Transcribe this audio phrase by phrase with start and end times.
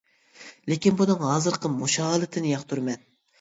[0.71, 3.07] لېكىن بۇنىڭ ھازىرقى مۇشۇ ھالىتىنى ياقتۇرىمەن.